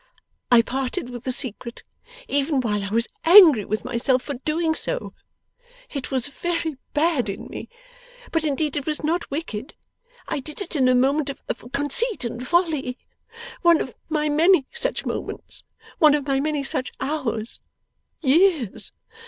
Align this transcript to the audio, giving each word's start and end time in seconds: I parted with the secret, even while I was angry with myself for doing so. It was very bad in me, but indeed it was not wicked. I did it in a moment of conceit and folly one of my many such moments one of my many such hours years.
I 0.51 0.63
parted 0.63 1.11
with 1.11 1.25
the 1.25 1.31
secret, 1.31 1.83
even 2.27 2.59
while 2.59 2.83
I 2.83 2.89
was 2.89 3.07
angry 3.23 3.65
with 3.65 3.85
myself 3.85 4.23
for 4.23 4.33
doing 4.33 4.73
so. 4.73 5.13
It 5.91 6.09
was 6.09 6.27
very 6.27 6.77
bad 6.95 7.29
in 7.29 7.45
me, 7.49 7.69
but 8.31 8.43
indeed 8.43 8.75
it 8.75 8.87
was 8.87 9.03
not 9.03 9.29
wicked. 9.29 9.75
I 10.27 10.39
did 10.39 10.59
it 10.59 10.75
in 10.75 10.87
a 10.87 10.95
moment 10.95 11.29
of 11.29 11.43
conceit 11.71 12.25
and 12.25 12.43
folly 12.47 12.97
one 13.61 13.79
of 13.79 13.93
my 14.09 14.27
many 14.27 14.65
such 14.73 15.05
moments 15.05 15.63
one 15.99 16.15
of 16.15 16.25
my 16.25 16.39
many 16.39 16.63
such 16.63 16.91
hours 16.99 17.59
years. 18.21 18.91